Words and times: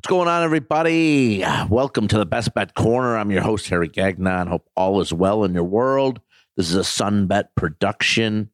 What's 0.00 0.08
going 0.08 0.28
on, 0.28 0.42
everybody? 0.42 1.44
Welcome 1.68 2.08
to 2.08 2.16
the 2.16 2.24
Best 2.24 2.54
Bet 2.54 2.74
Corner. 2.74 3.18
I'm 3.18 3.30
your 3.30 3.42
host, 3.42 3.68
Harry 3.68 3.86
Gagnon. 3.86 4.46
Hope 4.46 4.66
all 4.74 5.02
is 5.02 5.12
well 5.12 5.44
in 5.44 5.52
your 5.52 5.64
world. 5.64 6.22
This 6.56 6.70
is 6.70 6.76
a 6.76 6.78
Sunbet 6.78 7.48
production. 7.54 8.48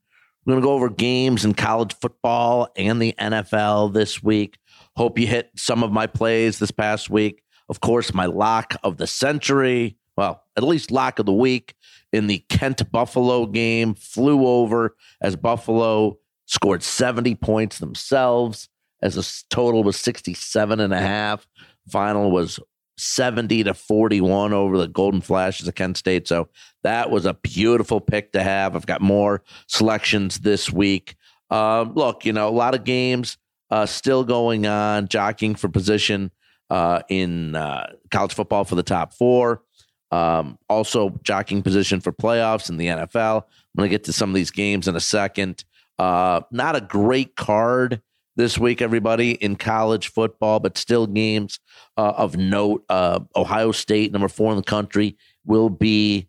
We're 0.45 0.55
going 0.55 0.61
to 0.61 0.67
go 0.67 0.73
over 0.73 0.89
games 0.91 1.45
in 1.45 1.55
college 1.55 1.95
football 1.95 2.71
and 2.75 3.01
the 3.01 3.15
NFL 3.17 3.95
this 3.95 4.21
week. 4.25 4.59
Hope 4.97 5.21
you 5.21 5.29
hit 5.29 5.53
some 5.55 5.85
of 5.85 5.93
my 5.93 6.09
plays 6.09 6.59
this 6.59 6.73
past 6.73 7.11
week. 7.11 7.45
Of 7.69 7.81
course, 7.81 8.13
my 8.13 8.27
lock 8.27 8.75
of 8.83 8.97
the 8.97 9.07
century, 9.07 9.99
well, 10.17 10.43
at 10.57 10.65
least 10.65 10.91
lock 10.91 11.21
of 11.21 11.27
the 11.27 11.33
week 11.33 11.77
in 12.13 12.27
the 12.27 12.41
Kent 12.49 12.91
Buffalo 12.91 13.47
game, 13.47 13.95
flew 13.95 14.45
over 14.45 14.97
as 15.21 15.37
Buffalo 15.37 16.19
scored 16.47 16.83
70 16.83 17.37
points 17.37 17.79
themselves 17.79 18.69
as 19.03 19.17
a 19.17 19.55
total 19.55 19.83
was 19.83 19.97
67 19.97 20.81
and 20.81 20.93
a 20.93 21.01
half. 21.01 21.47
Final 21.89 22.31
was 22.31 22.59
70 22.99 23.65
to 23.65 23.75
41 23.75 24.53
over 24.53 24.79
the 24.79 24.89
Golden 24.89 25.21
Flashes 25.21 25.69
of 25.69 25.75
Kent 25.75 25.97
State. 25.97 26.27
So 26.27 26.49
that 26.83 27.11
was 27.11 27.27
a 27.27 27.35
beautiful 27.35 28.01
pick 28.01 28.33
to 28.33 28.43
have. 28.43 28.75
I've 28.75 28.87
got 28.87 29.01
more 29.01 29.43
selections 29.69 30.39
this 30.39 30.73
week. 30.73 31.17
Um, 31.51 31.93
look, 31.95 32.25
you 32.25 32.33
know, 32.33 32.49
a 32.49 32.51
lot 32.51 32.75
of 32.75 32.85
games 32.85 33.37
uh, 33.71 33.87
still 33.87 34.25
going 34.25 34.67
on, 34.67 35.09
jockeying 35.09 35.57
for 35.57 35.69
position 35.69 36.31
uh, 36.71 37.03
in 37.09 37.55
uh, 37.55 37.93
college 38.11 38.35
football 38.35 38.65
for 38.65 38.75
the 38.75 38.83
top 38.83 39.13
four. 39.13 39.63
Um, 40.11 40.59
also, 40.69 41.11
jockeying 41.23 41.63
position 41.63 42.01
for 42.01 42.13
playoffs 42.13 42.71
in 42.71 42.77
the 42.77 42.87
NFL. 42.87 43.43
I'm 43.43 43.79
going 43.79 43.89
to 43.89 43.95
get 43.95 44.05
to 44.05 44.13
some 44.13 44.31
of 44.31 44.35
these 44.35 44.51
games 44.51 44.89
in 44.89 44.97
a 44.97 45.01
second. 45.01 45.65
Uh, 45.99 46.41
not 46.51 46.77
a 46.77 46.81
great 46.81 47.37
card 47.37 48.01
this 48.37 48.59
week, 48.59 48.83
everybody, 48.83 49.33
in 49.33 49.57
college 49.57 50.13
football, 50.13 50.61
but 50.61 50.79
still 50.79 51.07
games 51.07 51.59
uh, 51.97 52.13
of 52.17 52.37
note. 52.37 52.85
Uh, 52.89 53.21
Ohio 53.35 53.73
State, 53.73 54.13
number 54.13 54.29
four 54.29 54.51
in 54.53 54.57
the 54.57 54.63
country, 54.63 55.17
will 55.45 55.71
be 55.71 56.29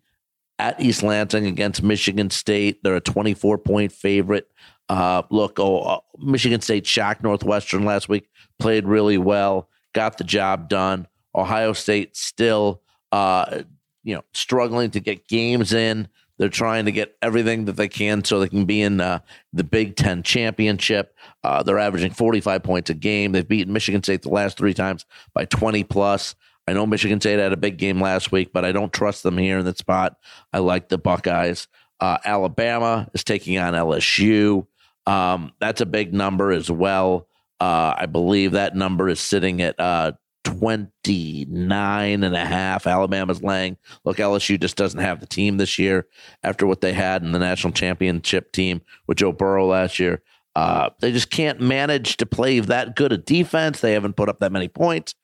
at 0.58 0.80
East 0.80 1.02
Lansing 1.02 1.46
against 1.46 1.82
Michigan 1.82 2.30
State. 2.30 2.82
They're 2.82 2.96
a 2.96 3.00
24 3.00 3.58
point 3.58 3.92
favorite. 3.92 4.48
Uh, 4.88 5.22
look, 5.30 5.60
oh, 5.60 5.80
uh, 5.80 6.00
Michigan 6.18 6.60
State 6.60 6.86
shocked 6.86 7.22
Northwestern 7.22 7.84
last 7.84 8.08
week, 8.08 8.28
played 8.58 8.86
really 8.86 9.18
well, 9.18 9.68
got 9.92 10.16
the 10.16 10.24
job 10.24 10.68
done. 10.68 11.06
Ohio 11.34 11.74
State 11.74 12.16
still, 12.16 12.82
uh, 13.12 13.62
you 14.02 14.14
know, 14.14 14.24
struggling 14.32 14.90
to 14.92 15.00
get 15.00 15.28
games 15.28 15.74
in. 15.74 16.08
They're 16.38 16.48
trying 16.48 16.84
to 16.86 16.92
get 16.92 17.16
everything 17.20 17.64
that 17.66 17.76
they 17.76 17.88
can 17.88 18.24
so 18.24 18.38
they 18.40 18.48
can 18.48 18.64
be 18.64 18.80
in 18.80 19.00
uh, 19.00 19.20
the 19.52 19.64
Big 19.64 19.96
Ten 19.96 20.22
championship. 20.22 21.14
Uh, 21.42 21.62
they're 21.62 21.78
averaging 21.78 22.12
45 22.12 22.62
points 22.62 22.90
a 22.90 22.94
game. 22.94 23.32
They've 23.32 23.46
beaten 23.46 23.72
Michigan 23.72 24.02
State 24.02 24.22
the 24.22 24.30
last 24.30 24.56
three 24.56 24.74
times 24.74 25.04
by 25.34 25.44
20 25.44 25.84
plus. 25.84 26.34
I 26.68 26.74
know 26.74 26.86
Michigan 26.86 27.20
State 27.20 27.38
had 27.38 27.52
a 27.52 27.56
big 27.56 27.78
game 27.78 28.00
last 28.00 28.30
week, 28.30 28.50
but 28.52 28.64
I 28.64 28.72
don't 28.72 28.92
trust 28.92 29.22
them 29.22 29.38
here 29.38 29.58
in 29.58 29.64
that 29.64 29.78
spot. 29.78 30.16
I 30.52 30.58
like 30.58 30.88
the 30.88 30.98
Buckeyes. 30.98 31.66
Uh, 31.98 32.18
Alabama 32.24 33.08
is 33.14 33.24
taking 33.24 33.58
on 33.58 33.74
LSU. 33.74 34.66
Um, 35.06 35.52
that's 35.60 35.80
a 35.80 35.86
big 35.86 36.12
number 36.12 36.52
as 36.52 36.70
well. 36.70 37.26
Uh, 37.58 37.94
I 37.96 38.06
believe 38.06 38.52
that 38.52 38.76
number 38.76 39.08
is 39.08 39.18
sitting 39.18 39.62
at 39.62 39.80
uh, 39.80 40.12
29 40.56 42.24
and 42.24 42.34
a 42.34 42.44
half. 42.44 42.86
Alabama's 42.86 43.42
laying. 43.42 43.76
Look, 44.04 44.16
LSU 44.16 44.60
just 44.60 44.76
doesn't 44.76 45.00
have 45.00 45.20
the 45.20 45.26
team 45.26 45.58
this 45.58 45.78
year 45.78 46.06
after 46.42 46.66
what 46.66 46.80
they 46.80 46.92
had 46.92 47.22
in 47.22 47.32
the 47.32 47.38
national 47.38 47.72
championship 47.72 48.52
team 48.52 48.80
with 49.06 49.18
Joe 49.18 49.32
Burrow 49.32 49.66
last 49.66 49.98
year. 49.98 50.22
Uh, 50.56 50.90
they 51.00 51.12
just 51.12 51.30
can't 51.30 51.60
manage 51.60 52.16
to 52.16 52.26
play 52.26 52.60
that 52.60 52.96
good 52.96 53.12
a 53.12 53.18
defense. 53.18 53.80
They 53.80 53.92
haven't 53.92 54.16
put 54.16 54.28
up 54.28 54.40
that 54.40 54.52
many 54.52 54.68
points. 54.68 55.14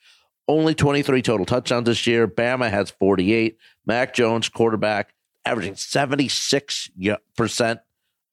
Only 0.47 0.75
23 0.75 1.23
total 1.23 1.47
touchdowns 1.47 1.87
this 1.87 2.07
year. 2.07 2.29
Bama 2.29 2.71
has 2.71 2.91
48. 2.91 3.59
Mac 3.87 4.15
Jones, 4.15 4.49
quarterback, 4.49 5.15
averaging 5.45 5.75
76% 5.75 7.81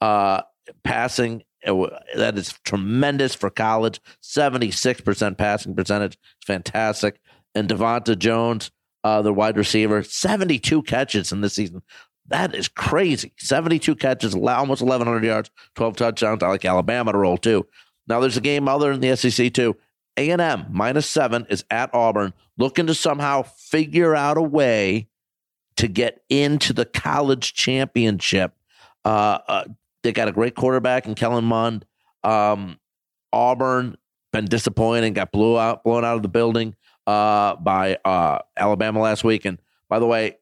uh, 0.01 0.41
passing 0.83 1.43
that 1.65 2.37
is 2.37 2.53
tremendous 2.63 3.35
for 3.35 3.49
college. 3.49 3.99
76% 4.23 5.37
passing 5.37 5.75
percentage. 5.75 6.17
Fantastic. 6.45 7.19
And 7.53 7.67
Devonta 7.67 8.17
Jones, 8.17 8.71
uh, 9.03 9.21
the 9.21 9.33
wide 9.33 9.57
receiver, 9.57 10.03
72 10.03 10.81
catches 10.83 11.31
in 11.31 11.41
this 11.41 11.53
season. 11.53 11.81
That 12.27 12.55
is 12.55 12.67
crazy. 12.67 13.33
72 13.37 13.95
catches, 13.95 14.33
almost 14.35 14.81
1,100 14.81 15.23
yards, 15.23 15.51
12 15.75 15.97
touchdowns. 15.97 16.43
I 16.43 16.47
like 16.47 16.65
Alabama 16.65 17.11
to 17.11 17.17
roll 17.17 17.37
too. 17.37 17.67
Now 18.07 18.19
there's 18.19 18.37
a 18.37 18.41
game 18.41 18.67
other 18.67 18.91
in 18.91 19.01
the 19.01 19.15
SEC 19.15 19.53
too. 19.53 19.75
A&M 20.17 20.65
minus 20.69 21.07
seven 21.07 21.45
is 21.49 21.63
at 21.69 21.93
Auburn, 21.93 22.33
looking 22.57 22.87
to 22.87 22.93
somehow 22.93 23.43
figure 23.43 24.15
out 24.15 24.37
a 24.37 24.41
way 24.41 25.07
to 25.77 25.87
get 25.87 26.21
into 26.29 26.73
the 26.73 26.85
college 26.85 27.53
championship. 27.53 28.53
Uh, 29.03 29.39
uh, 29.47 29.63
they 30.03 30.11
got 30.11 30.27
a 30.27 30.31
great 30.31 30.55
quarterback 30.55 31.05
in 31.05 31.15
Kellen 31.15 31.45
Mond. 31.45 31.85
Um, 32.23 32.79
Auburn 33.33 33.97
been 34.31 34.45
disappointing, 34.45 35.13
got 35.13 35.31
blew 35.31 35.57
out, 35.59 35.83
blown 35.83 36.05
out 36.05 36.15
of 36.15 36.21
the 36.21 36.29
building 36.29 36.75
uh, 37.07 37.55
by 37.55 37.97
uh, 38.05 38.39
Alabama 38.57 38.99
last 38.99 39.23
week. 39.23 39.45
And 39.45 39.59
by 39.89 39.99
the 39.99 40.05
way, 40.07 40.37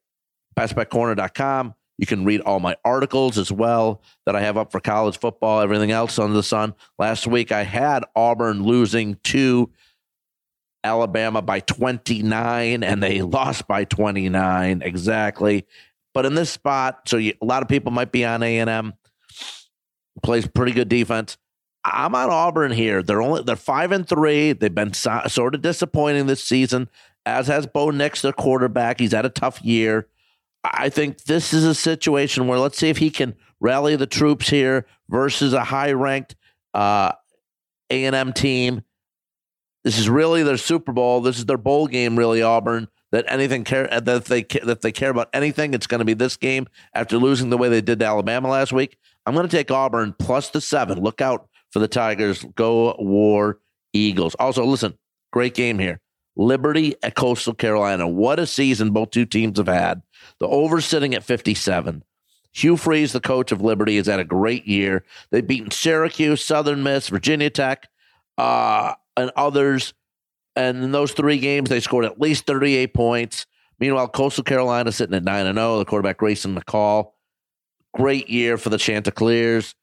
bestbetcorner.com. 0.57 1.75
You 1.97 2.05
can 2.05 2.23
read 2.23 2.39
all 2.41 2.61
my 2.61 2.77
articles 2.85 3.37
as 3.37 3.51
well 3.51 4.01
that 4.25 4.33
I 4.33 4.39
have 4.41 4.55
up 4.55 4.71
for 4.71 4.79
college 4.79 5.19
football, 5.19 5.59
everything 5.59 5.91
else 5.91 6.17
under 6.17 6.33
the 6.33 6.43
sun. 6.43 6.73
Last 6.97 7.27
week, 7.27 7.51
I 7.51 7.63
had 7.63 8.05
Auburn 8.15 8.63
losing 8.63 9.15
to 9.25 9.69
Alabama 10.81 11.41
by 11.41 11.59
29, 11.59 12.83
and 12.83 13.03
they 13.03 13.21
lost 13.21 13.67
by 13.67 13.83
29 13.83 14.81
exactly. 14.81 15.67
But 16.13 16.25
in 16.25 16.35
this 16.35 16.49
spot, 16.49 17.01
so 17.05 17.17
you, 17.17 17.33
a 17.41 17.45
lot 17.45 17.63
of 17.63 17.67
people 17.67 17.91
might 17.91 18.13
be 18.13 18.23
on 18.23 18.43
A 18.43 18.59
and 18.59 18.69
M 18.69 18.93
plays 20.23 20.47
pretty 20.47 20.71
good 20.71 20.89
defense. 20.89 21.37
I'm 21.85 22.13
on 22.13 22.29
Auburn 22.29 22.71
here. 22.71 23.01
They're 23.01 23.21
only 23.21 23.43
they're 23.43 23.55
five 23.55 23.91
and 23.91 24.07
three. 24.07 24.53
They've 24.53 24.73
been 24.73 24.93
so, 24.93 25.21
sort 25.27 25.55
of 25.55 25.61
disappointing 25.61 26.27
this 26.27 26.43
season, 26.43 26.89
as 27.25 27.47
has 27.47 27.67
Bo 27.67 27.89
Nix, 27.89 28.21
their 28.21 28.33
quarterback. 28.33 28.99
He's 28.99 29.13
had 29.13 29.25
a 29.25 29.29
tough 29.29 29.61
year. 29.63 30.07
I 30.63 30.89
think 30.89 31.23
this 31.23 31.53
is 31.53 31.63
a 31.63 31.73
situation 31.73 32.47
where 32.47 32.59
let's 32.59 32.77
see 32.77 32.89
if 32.89 32.97
he 32.97 33.09
can 33.09 33.35
rally 33.61 33.95
the 33.95 34.07
troops 34.07 34.49
here 34.49 34.85
versus 35.07 35.53
a 35.53 35.63
high 35.63 35.93
ranked 35.93 36.35
uh, 36.73 37.13
A 37.89 38.05
and 38.05 38.15
M 38.15 38.33
team. 38.33 38.83
This 39.83 39.97
is 39.97 40.09
really 40.09 40.43
their 40.43 40.57
Super 40.57 40.91
Bowl. 40.91 41.21
This 41.21 41.37
is 41.37 41.45
their 41.45 41.57
bowl 41.57 41.87
game, 41.87 42.17
really. 42.17 42.41
Auburn 42.41 42.89
that 43.11 43.25
anything 43.27 43.63
care 43.63 43.87
that 43.87 44.25
they 44.25 44.43
that 44.63 44.81
they 44.81 44.91
care 44.91 45.09
about 45.09 45.29
anything, 45.33 45.73
it's 45.73 45.87
going 45.87 45.99
to 45.99 46.05
be 46.05 46.13
this 46.13 46.37
game 46.37 46.67
after 46.93 47.17
losing 47.17 47.49
the 47.49 47.57
way 47.57 47.69
they 47.69 47.81
did 47.81 47.99
to 47.99 48.05
Alabama 48.05 48.49
last 48.49 48.71
week. 48.71 48.97
I'm 49.25 49.33
going 49.33 49.47
to 49.47 49.55
take 49.55 49.71
Auburn 49.71 50.15
plus 50.17 50.49
the 50.49 50.61
seven. 50.61 51.01
Look 51.01 51.21
out 51.21 51.47
for 51.71 51.79
the 51.79 51.87
Tigers. 51.87 52.45
Go 52.55 52.95
War 52.99 53.59
Eagles. 53.93 54.35
Also, 54.35 54.63
listen, 54.65 54.97
great 55.31 55.53
game 55.53 55.79
here. 55.79 55.99
Liberty 56.35 56.95
at 57.03 57.15
Coastal 57.15 57.53
Carolina. 57.53 58.07
What 58.07 58.39
a 58.39 58.47
season 58.47 58.91
both 58.91 59.11
two 59.11 59.25
teams 59.25 59.57
have 59.57 59.67
had. 59.67 60.01
The 60.39 60.47
over 60.47 60.79
sitting 60.79 61.13
at 61.13 61.23
57. 61.23 62.03
Hugh 62.51 62.77
Freeze, 62.77 63.13
the 63.13 63.19
coach 63.19 63.51
of 63.51 63.61
Liberty, 63.61 63.97
has 63.97 64.07
had 64.07 64.19
a 64.19 64.23
great 64.23 64.65
year. 64.65 65.03
They've 65.31 65.45
beaten 65.45 65.71
Syracuse, 65.71 66.43
Southern 66.43 66.81
Miss, 66.81 67.09
Virginia 67.09 67.49
Tech, 67.49 67.89
uh, 68.37 68.95
and 69.15 69.31
others. 69.35 69.93
And 70.55 70.83
in 70.83 70.91
those 70.91 71.11
three 71.11 71.37
games, 71.37 71.69
they 71.69 71.79
scored 71.79 72.05
at 72.05 72.19
least 72.19 72.45
38 72.45 72.93
points. 72.93 73.45
Meanwhile, 73.79 74.09
Coastal 74.09 74.43
Carolina 74.43 74.91
sitting 74.91 75.15
at 75.15 75.23
9 75.23 75.53
0. 75.53 75.79
The 75.79 75.85
quarterback, 75.85 76.17
Grayson 76.17 76.55
McCall, 76.55 77.11
Great 77.93 78.29
year 78.29 78.57
for 78.57 78.69
the 78.69 78.77
Chanticleers. 78.77 79.73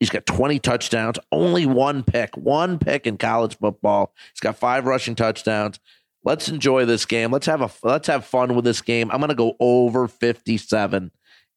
He's 0.00 0.10
got 0.10 0.26
20 0.26 0.58
touchdowns, 0.58 1.18
only 1.32 1.64
one 1.64 2.02
pick, 2.02 2.36
one 2.36 2.78
pick 2.78 3.06
in 3.06 3.16
college 3.16 3.56
football. 3.56 4.12
He's 4.32 4.40
got 4.40 4.56
five 4.56 4.84
rushing 4.84 5.14
touchdowns. 5.14 5.80
Let's 6.24 6.48
enjoy 6.48 6.84
this 6.84 7.06
game. 7.06 7.30
Let's 7.30 7.46
have 7.46 7.62
a 7.62 7.70
let's 7.82 8.08
have 8.08 8.24
fun 8.24 8.54
with 8.54 8.64
this 8.64 8.82
game. 8.82 9.10
I'm 9.10 9.18
going 9.18 9.28
to 9.28 9.34
go 9.34 9.56
over 9.60 10.08
57 10.08 11.10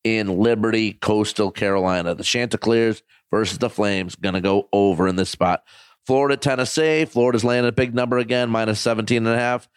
in 0.04 0.40
Liberty, 0.40 0.94
Coastal 0.94 1.52
Carolina. 1.52 2.16
The 2.16 2.24
Chanticleers 2.24 3.02
versus 3.31 3.57
the 3.57 3.69
Flames 3.69 4.16
going 4.16 4.36
to 4.36 4.42
go 4.42 4.69
over 4.72 5.07
in 5.07 5.16
this 5.16 5.30
spot. 5.30 5.63
Florida, 6.07 6.38
Tennessee. 6.38 7.06
Florida's 7.06 7.44
laying 7.44 7.65
a 7.65 7.71
big 7.71 7.94
number 7.94 8.18
again, 8.18 8.50
minus 8.50 8.80
17 8.80 9.18
and 9.18 9.36
a 9.36 9.38
half. 9.38 9.69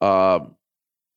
Uh, 0.00 0.40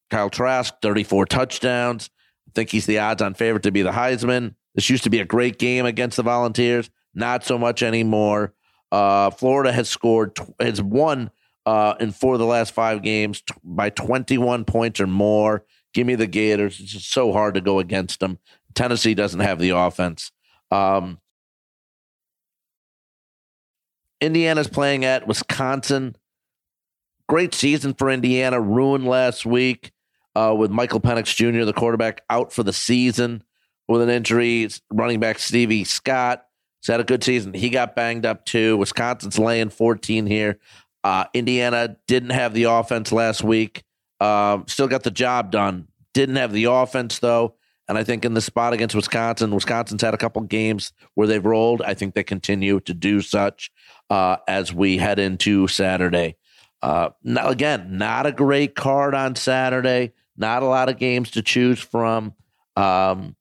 Kyle 0.10 0.30
Trask, 0.30 0.74
34 0.81 1.25
touchdowns 1.25 2.10
I 2.48 2.51
think 2.54 2.69
he's 2.69 2.86
the 2.86 3.00
odds 3.00 3.21
on 3.21 3.33
favorite 3.33 3.63
to 3.63 3.71
be 3.71 3.81
the 3.81 3.92
Heisman. 3.92 4.54
This 4.75 4.89
used 4.89 5.04
to 5.06 5.10
be 5.10 5.19
a 5.19 5.25
great 5.25 5.57
game 5.57 5.86
against 5.86 6.18
the 6.18 6.24
Volunteers, 6.24 6.89
not 7.15 7.44
so 7.44 7.57
much 7.57 7.81
anymore. 7.81 8.54
Uh, 8.92 9.31
Florida 9.31 9.71
has 9.71 9.89
scored, 9.89 10.38
has 10.60 10.80
won 10.81 11.31
uh, 11.65 11.95
in 12.00 12.12
four 12.12 12.33
of 12.33 12.39
the 12.39 12.45
last 12.45 12.71
five 12.71 13.01
games 13.01 13.42
t- 13.42 13.56
by 13.63 13.89
21 13.89 14.65
points 14.65 15.00
or 15.00 15.07
more. 15.07 15.65
Give 15.95 16.06
me 16.06 16.13
the 16.13 16.27
Gators. 16.27 16.80
It's 16.80 16.92
just 16.92 17.12
so 17.12 17.33
hard 17.33 17.56
to 17.56 17.62
go 17.62 17.80
against 17.80 18.19
them. 18.19 18.38
Tennessee 18.75 19.15
doesn't 19.15 19.39
have 19.39 19.57
the 19.57 19.71
offense. 19.71 20.31
Um, 20.69 21.19
Indiana's 24.24 24.70
playing 24.70 25.04
at 25.04 25.28
Wisconsin. 25.28 26.16
great 27.28 27.54
season 27.54 27.94
for 27.94 28.10
Indiana, 28.10 28.60
ruined 28.60 29.06
last 29.06 29.46
week 29.46 29.92
uh, 30.34 30.56
with 30.58 30.72
Michael 30.72 31.02
Penix 31.02 31.36
Jr., 31.36 31.66
the 31.66 31.74
quarterback, 31.74 32.22
out 32.30 32.54
for 32.54 32.64
the 32.64 32.72
season 32.72 33.44
with 33.88 34.02
an 34.02 34.10
injury. 34.10 34.70
Running 34.92 35.20
back 35.20 35.40
Stevie 35.40 35.84
Scott 35.84 36.46
has 36.81 36.94
had 36.94 37.02
a 37.02 37.04
good 37.04 37.22
season. 37.22 37.54
He 37.54 37.70
got 37.70 37.98
banged 37.98 38.25
up 38.25 38.46
too. 38.46 38.78
Wisconsin's 38.78 39.38
laying 39.38 39.70
14 39.70 40.25
here. 40.25 40.58
Uh, 41.04 41.25
Indiana 41.34 41.98
didn't 42.08 42.30
have 42.30 42.54
the 42.54 42.64
offense 42.64 43.12
last 43.12 43.44
week. 43.44 43.84
Um, 44.22 44.66
still 44.68 44.88
got 44.88 45.04
the 45.04 45.12
job 45.12 45.52
done. 45.52 45.90
Didn't 46.14 46.38
have 46.38 46.54
the 46.54 46.66
offense 46.66 47.20
though. 47.20 47.56
And 47.88 47.98
I 47.98 48.04
think 48.04 48.24
in 48.24 48.34
the 48.34 48.42
spot 48.42 48.74
against 48.74 48.96
Wisconsin, 48.96 49.54
Wisconsin's 49.54 50.02
had 50.02 50.14
a 50.14 50.18
couple 50.18 50.42
games 50.44 50.94
where 51.16 51.28
they've 51.28 51.44
rolled. 51.44 51.82
I 51.82 51.94
think 51.94 52.14
they 52.14 52.24
continue 52.24 52.80
to 52.82 52.94
do 52.94 53.22
such 53.22 53.72
uh, 54.10 54.38
as 54.48 54.74
we 54.74 54.98
head 54.98 55.20
into 55.20 55.68
Saturday. 55.68 56.38
Uh, 56.82 57.10
now, 57.24 57.50
again, 57.50 57.98
not 57.98 58.26
a 58.26 58.32
great 58.32 58.76
card 58.76 59.16
on 59.16 59.36
Saturday. 59.36 60.14
Not 60.38 60.64
a 60.64 60.68
lot 60.68 60.90
of 60.90 60.98
games 60.98 61.32
to 61.32 61.42
choose 61.42 61.80
from. 61.80 62.34
Um, 62.76 63.36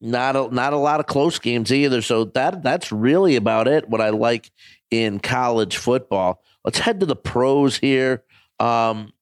not 0.00 0.36
a, 0.36 0.48
not 0.48 0.72
a 0.72 0.78
lot 0.78 1.00
of 1.00 1.06
close 1.06 1.38
games 1.38 1.72
either. 1.72 2.02
So 2.02 2.24
that 2.24 2.62
that's 2.62 2.92
really 2.92 3.36
about 3.36 3.68
it. 3.68 3.88
What 3.88 4.00
I 4.00 4.10
like 4.10 4.50
in 4.90 5.20
college 5.20 5.76
football. 5.76 6.42
Let's 6.64 6.78
head 6.78 7.00
to 7.00 7.06
the 7.06 7.16
pros 7.16 7.76
here. 7.76 8.24
Um, 8.58 9.12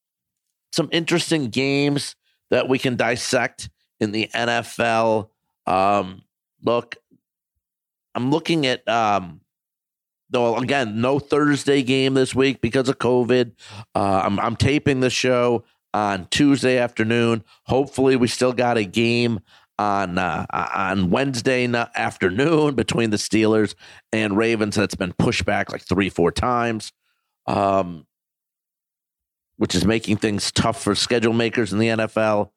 some 0.73 0.89
interesting 0.91 1.49
games 1.49 2.17
that 2.51 2.69
we 2.69 2.79
can 2.79 2.97
dissect 2.97 3.71
in 4.05 4.12
the 4.12 4.31
NFL. 4.33 5.31
Um, 5.67 6.23
look, 6.62 6.97
I'm 8.15 8.31
looking 8.31 8.67
at 8.67 8.87
um, 8.89 9.41
though 10.31 10.56
again, 10.56 11.01
no 11.01 11.19
Thursday 11.19 11.83
game 11.83 12.15
this 12.15 12.35
week 12.35 12.61
because 12.61 12.89
of 12.89 12.99
COVID. 12.99 13.53
Uh, 13.95 14.23
I'm, 14.25 14.39
I'm 14.39 14.56
taping 14.56 15.01
the 15.01 15.11
show 15.11 15.65
on 15.93 16.27
Tuesday 16.31 16.79
afternoon. 16.79 17.45
Hopefully, 17.65 18.17
we 18.17 18.29
still 18.29 18.53
got 18.53 18.77
a 18.77 18.85
game 18.85 19.41
on 19.79 20.19
uh, 20.19 20.47
on 20.53 21.11
Wednesday 21.11 21.67
afternoon 21.67 22.75
between 22.75 23.11
the 23.11 23.17
Steelers 23.17 23.75
and 24.12 24.37
Ravens 24.37 24.77
that's 24.77 24.95
been 24.95 25.12
pushed 25.15 25.45
back 25.45 25.73
like 25.73 25.83
three 25.83 26.11
four 26.11 26.31
times, 26.31 26.93
um, 27.47 28.06
which 29.56 29.75
is 29.75 29.85
making 29.85 30.19
things 30.19 30.53
tough 30.53 30.83
for 30.83 30.95
schedule 30.95 31.33
makers 31.33 31.73
in 31.73 31.79
the 31.79 31.89
NFL. 31.89 32.51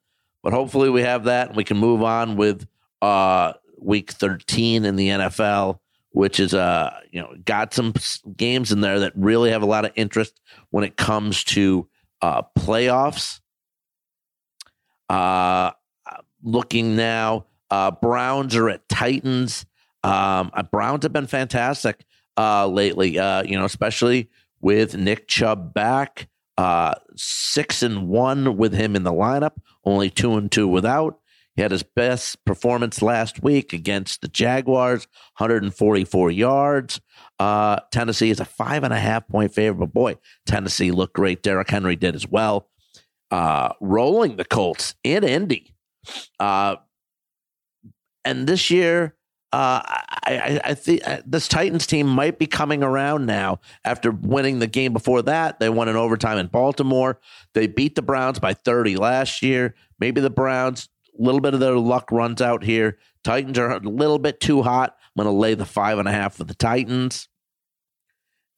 But 0.48 0.54
hopefully, 0.54 0.88
we 0.88 1.02
have 1.02 1.24
that 1.24 1.48
and 1.48 1.56
we 1.58 1.64
can 1.64 1.76
move 1.76 2.02
on 2.02 2.36
with 2.36 2.66
uh, 3.02 3.52
Week 3.78 4.10
13 4.10 4.86
in 4.86 4.96
the 4.96 5.08
NFL 5.08 5.78
which 6.10 6.40
is 6.40 6.54
uh 6.54 6.98
you 7.12 7.20
know 7.20 7.32
got 7.44 7.74
some 7.74 7.92
games 8.36 8.72
in 8.72 8.80
there 8.80 8.98
that 9.00 9.12
really 9.14 9.50
have 9.50 9.62
a 9.62 9.66
lot 9.66 9.84
of 9.84 9.92
interest 9.94 10.40
when 10.70 10.82
it 10.82 10.96
comes 10.96 11.44
to 11.44 11.86
uh 12.22 12.42
playoffs. 12.58 13.40
Uh 15.08 15.70
looking 16.42 16.96
now, 16.96 17.44
uh 17.70 17.90
Browns 17.90 18.56
are 18.56 18.68
at 18.68 18.88
Titans. 18.88 19.64
Um 20.02 20.50
uh, 20.54 20.62
Browns 20.62 21.04
have 21.04 21.12
been 21.12 21.26
fantastic 21.26 22.04
uh 22.36 22.66
lately, 22.66 23.18
uh 23.18 23.42
you 23.42 23.56
know, 23.56 23.64
especially 23.64 24.28
with 24.60 24.96
Nick 24.96 25.28
Chubb 25.28 25.74
back. 25.74 26.28
Uh 26.56 26.94
6 27.14 27.82
and 27.84 28.08
1 28.08 28.56
with 28.56 28.72
him 28.72 28.96
in 28.96 29.04
the 29.04 29.12
lineup, 29.12 29.52
only 29.88 30.10
2 30.10 30.36
and 30.36 30.50
2 30.50 30.68
without. 30.68 31.18
He 31.58 31.62
had 31.62 31.72
his 31.72 31.82
best 31.82 32.44
performance 32.44 33.02
last 33.02 33.42
week 33.42 33.72
against 33.72 34.22
the 34.22 34.28
Jaguars, 34.28 35.08
144 35.38 36.30
yards. 36.30 37.00
Uh, 37.40 37.80
Tennessee 37.90 38.30
is 38.30 38.38
a 38.38 38.44
five 38.44 38.84
and 38.84 38.94
a 38.94 39.00
half 39.00 39.26
point 39.26 39.52
favorite, 39.52 39.80
but 39.80 39.92
boy, 39.92 40.18
Tennessee 40.46 40.92
looked 40.92 41.14
great. 41.14 41.42
Derrick 41.42 41.68
Henry 41.68 41.96
did 41.96 42.14
as 42.14 42.28
well. 42.28 42.68
Uh, 43.32 43.72
rolling 43.80 44.36
the 44.36 44.44
Colts 44.44 44.94
in 45.02 45.24
Indy. 45.24 45.74
Uh, 46.38 46.76
and 48.24 48.46
this 48.46 48.70
year, 48.70 49.16
uh, 49.52 49.80
I, 49.84 50.60
I, 50.62 50.74
think 50.74 51.08
uh, 51.08 51.22
this 51.24 51.48
Titans 51.48 51.86
team 51.86 52.06
might 52.06 52.38
be 52.38 52.46
coming 52.46 52.82
around 52.82 53.24
now 53.24 53.60
after 53.82 54.10
winning 54.10 54.58
the 54.58 54.66
game 54.66 54.92
before 54.92 55.22
that. 55.22 55.58
They 55.58 55.70
won 55.70 55.88
in 55.88 55.96
overtime 55.96 56.36
in 56.36 56.48
Baltimore. 56.48 57.18
They 57.54 57.66
beat 57.66 57.94
the 57.94 58.02
Browns 58.02 58.38
by 58.38 58.52
30 58.52 58.96
last 58.96 59.42
year. 59.42 59.74
Maybe 59.98 60.20
the 60.20 60.28
Browns 60.28 60.90
a 61.18 61.22
little 61.22 61.40
bit 61.40 61.54
of 61.54 61.60
their 61.60 61.76
luck 61.76 62.12
runs 62.12 62.42
out 62.42 62.62
here. 62.62 62.98
Titans 63.24 63.58
are 63.58 63.70
a 63.70 63.80
little 63.80 64.18
bit 64.18 64.38
too 64.38 64.62
hot. 64.62 64.96
I'm 65.16 65.24
going 65.24 65.34
to 65.34 65.38
lay 65.38 65.54
the 65.54 65.64
five 65.64 65.98
and 65.98 66.06
a 66.06 66.12
half 66.12 66.34
for 66.34 66.44
the 66.44 66.54
Titans 66.54 67.28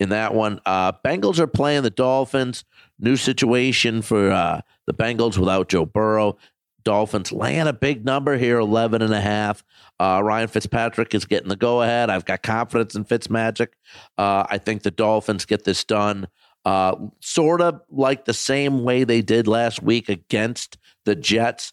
in 0.01 0.09
that 0.09 0.35
one. 0.35 0.61
Uh, 0.67 0.93
Bengals 1.05 1.39
are 1.39 1.47
playing 1.47 1.85
the 1.85 1.91
Dolphins. 1.91 2.65
New 2.99 3.17
situation 3.17 4.03
for 4.03 4.31
uh, 4.31 4.63
the 4.87 4.95
Bengals 4.95 5.39
without 5.39 5.69
Joe 5.69 5.87
Burrow. 5.87 6.37
Dolphins 6.85 7.33
laying 7.33 7.67
a 7.67 7.73
big 7.73 8.05
number 8.05 8.37
here, 8.37 8.59
11 8.59 9.03
and 9.03 9.13
a 9.13 9.21
half. 9.21 9.63
Uh, 9.99 10.21
Ryan 10.23 10.49
Fitzpatrick 10.49 11.15
is 11.15 11.25
getting 11.25 11.49
the 11.49 11.57
go 11.57 11.83
ahead. 11.83 12.11
I've 12.11 12.25
got 12.25 12.43
confidence 12.43 12.95
in 12.95 13.05
Fitzmagic. 13.05 13.69
Uh, 14.17 14.45
I 14.49 14.59
think 14.59 14.83
the 14.83 14.91
Dolphins 14.91 15.45
get 15.45 15.65
this 15.65 15.85
done 15.85 16.29
uh, 16.65 16.95
sort 17.21 17.61
of 17.61 17.81
like 17.91 18.25
the 18.25 18.35
same 18.35 18.85
way 18.85 19.05
they 19.05 19.23
did 19.23 19.47
last 19.47 19.83
week 19.83 20.09
against 20.09 20.79
the 21.05 21.15
Jets 21.15 21.73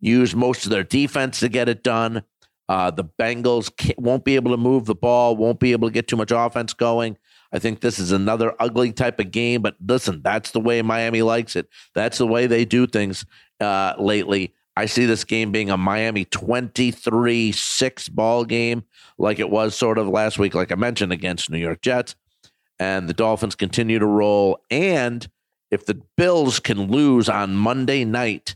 use 0.00 0.34
most 0.34 0.64
of 0.64 0.70
their 0.70 0.84
defense 0.84 1.40
to 1.40 1.48
get 1.48 1.68
it 1.68 1.82
done. 1.82 2.22
Uh, 2.68 2.90
the 2.90 3.04
Bengals 3.04 3.70
won't 3.98 4.24
be 4.24 4.36
able 4.36 4.52
to 4.52 4.56
move 4.56 4.84
the 4.84 4.94
ball, 4.94 5.36
won't 5.36 5.58
be 5.58 5.72
able 5.72 5.88
to 5.88 5.92
get 5.92 6.06
too 6.06 6.16
much 6.16 6.30
offense 6.30 6.72
going. 6.72 7.16
I 7.52 7.58
think 7.58 7.80
this 7.80 7.98
is 7.98 8.12
another 8.12 8.54
ugly 8.60 8.92
type 8.92 9.18
of 9.20 9.30
game, 9.30 9.62
but 9.62 9.76
listen, 9.86 10.20
that's 10.22 10.50
the 10.50 10.60
way 10.60 10.82
Miami 10.82 11.22
likes 11.22 11.56
it. 11.56 11.68
That's 11.94 12.18
the 12.18 12.26
way 12.26 12.46
they 12.46 12.64
do 12.64 12.86
things 12.86 13.24
uh, 13.60 13.94
lately. 13.98 14.52
I 14.76 14.86
see 14.86 15.06
this 15.06 15.24
game 15.24 15.50
being 15.50 15.70
a 15.70 15.76
Miami 15.76 16.24
23 16.24 17.52
6 17.52 18.08
ball 18.10 18.44
game, 18.44 18.84
like 19.16 19.38
it 19.38 19.50
was 19.50 19.74
sort 19.74 19.98
of 19.98 20.08
last 20.08 20.38
week, 20.38 20.54
like 20.54 20.70
I 20.70 20.76
mentioned, 20.76 21.12
against 21.12 21.50
New 21.50 21.58
York 21.58 21.80
Jets. 21.80 22.14
And 22.78 23.08
the 23.08 23.14
Dolphins 23.14 23.56
continue 23.56 23.98
to 23.98 24.06
roll. 24.06 24.60
And 24.70 25.28
if 25.70 25.84
the 25.84 26.00
Bills 26.16 26.60
can 26.60 26.92
lose 26.92 27.28
on 27.28 27.56
Monday 27.56 28.04
night, 28.04 28.54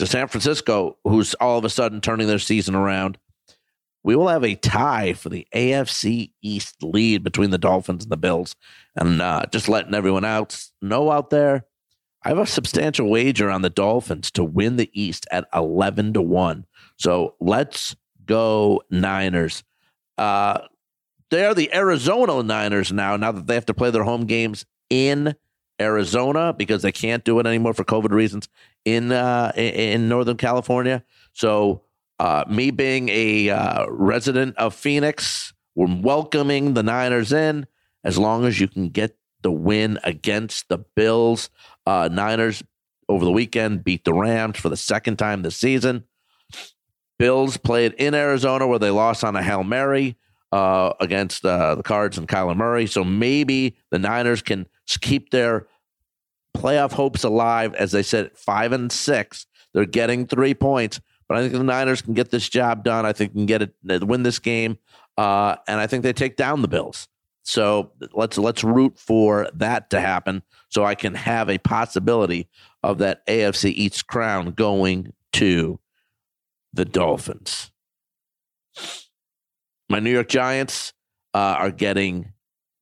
to 0.00 0.06
San 0.06 0.28
Francisco, 0.28 0.96
who's 1.04 1.34
all 1.34 1.58
of 1.58 1.64
a 1.64 1.68
sudden 1.68 2.00
turning 2.00 2.26
their 2.26 2.38
season 2.38 2.74
around. 2.74 3.18
We 4.02 4.16
will 4.16 4.28
have 4.28 4.44
a 4.44 4.54
tie 4.54 5.12
for 5.12 5.28
the 5.28 5.46
AFC 5.54 6.32
East 6.42 6.82
lead 6.82 7.22
between 7.22 7.50
the 7.50 7.58
Dolphins 7.58 8.04
and 8.04 8.12
the 8.12 8.16
Bills. 8.16 8.56
And 8.96 9.20
uh, 9.20 9.44
just 9.52 9.68
letting 9.68 9.94
everyone 9.94 10.24
else 10.24 10.72
know 10.80 11.10
out 11.10 11.30
there, 11.30 11.66
I 12.24 12.28
have 12.28 12.38
a 12.38 12.46
substantial 12.46 13.08
wager 13.08 13.50
on 13.50 13.62
the 13.62 13.70
Dolphins 13.70 14.30
to 14.32 14.44
win 14.44 14.76
the 14.76 14.90
East 14.92 15.26
at 15.30 15.48
11 15.54 16.14
to 16.14 16.22
1. 16.22 16.66
So 16.96 17.34
let's 17.40 17.96
go, 18.26 18.82
Niners. 18.90 19.64
Uh, 20.18 20.60
they're 21.30 21.54
the 21.54 21.72
Arizona 21.74 22.42
Niners 22.42 22.92
now, 22.92 23.16
now 23.16 23.32
that 23.32 23.46
they 23.46 23.54
have 23.54 23.66
to 23.66 23.74
play 23.74 23.90
their 23.90 24.04
home 24.04 24.26
games 24.26 24.66
in 24.90 25.34
Arizona 25.80 26.52
because 26.52 26.82
they 26.82 26.92
can't 26.92 27.24
do 27.24 27.38
it 27.38 27.46
anymore 27.46 27.72
for 27.72 27.84
COVID 27.84 28.10
reasons 28.10 28.48
in 28.84 29.12
uh, 29.12 29.52
in 29.56 30.08
Northern 30.08 30.36
California. 30.36 31.02
So, 31.32 31.82
uh, 32.20 32.44
me 32.46 32.70
being 32.70 33.08
a 33.08 33.48
uh, 33.48 33.86
resident 33.88 34.54
of 34.58 34.74
Phoenix, 34.74 35.54
we're 35.74 36.00
welcoming 36.02 36.74
the 36.74 36.82
Niners 36.82 37.32
in 37.32 37.66
as 38.04 38.18
long 38.18 38.44
as 38.44 38.60
you 38.60 38.68
can 38.68 38.90
get 38.90 39.16
the 39.40 39.50
win 39.50 39.98
against 40.04 40.68
the 40.68 40.76
Bills. 40.76 41.48
Uh, 41.86 42.10
Niners 42.12 42.62
over 43.08 43.24
the 43.24 43.30
weekend 43.30 43.84
beat 43.84 44.04
the 44.04 44.12
Rams 44.12 44.58
for 44.58 44.68
the 44.68 44.76
second 44.76 45.16
time 45.16 45.40
this 45.40 45.56
season. 45.56 46.04
Bills 47.18 47.56
played 47.56 47.94
in 47.94 48.14
Arizona 48.14 48.66
where 48.66 48.78
they 48.78 48.90
lost 48.90 49.24
on 49.24 49.34
a 49.34 49.42
Hail 49.42 49.64
Mary 49.64 50.18
uh, 50.52 50.92
against 51.00 51.42
uh, 51.46 51.74
the 51.74 51.82
Cards 51.82 52.18
and 52.18 52.28
Kyler 52.28 52.54
Murray. 52.54 52.86
So 52.86 53.02
maybe 53.02 53.76
the 53.90 53.98
Niners 53.98 54.42
can 54.42 54.66
keep 55.00 55.30
their 55.30 55.68
playoff 56.54 56.92
hopes 56.92 57.24
alive. 57.24 57.72
As 57.72 57.92
they 57.92 58.02
said, 58.02 58.36
five 58.36 58.72
and 58.72 58.92
six, 58.92 59.46
they're 59.72 59.86
getting 59.86 60.26
three 60.26 60.52
points. 60.52 61.00
But 61.30 61.38
I 61.38 61.42
think 61.42 61.52
the 61.52 61.62
Niners 61.62 62.02
can 62.02 62.14
get 62.14 62.32
this 62.32 62.48
job 62.48 62.82
done. 62.82 63.06
I 63.06 63.12
think 63.12 63.32
they 63.32 63.38
can 63.38 63.46
get 63.46 63.62
it, 63.62 63.72
win 64.04 64.24
this 64.24 64.40
game, 64.40 64.78
uh, 65.16 65.54
and 65.68 65.78
I 65.78 65.86
think 65.86 66.02
they 66.02 66.12
take 66.12 66.34
down 66.34 66.60
the 66.60 66.66
Bills. 66.66 67.06
So 67.44 67.92
let's 68.12 68.36
let's 68.36 68.64
root 68.64 68.98
for 68.98 69.48
that 69.54 69.90
to 69.90 70.00
happen, 70.00 70.42
so 70.70 70.84
I 70.84 70.96
can 70.96 71.14
have 71.14 71.48
a 71.48 71.58
possibility 71.58 72.48
of 72.82 72.98
that 72.98 73.24
AFC 73.28 73.70
East 73.72 74.08
crown 74.08 74.50
going 74.50 75.12
to 75.34 75.78
the 76.72 76.84
Dolphins. 76.84 77.70
My 79.88 80.00
New 80.00 80.10
York 80.10 80.28
Giants 80.28 80.94
uh, 81.32 81.54
are 81.58 81.70
getting, 81.70 82.32